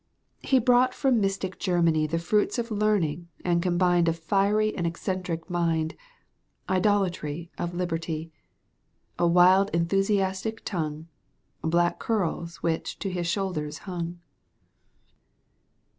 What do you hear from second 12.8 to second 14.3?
to his shoulders hung.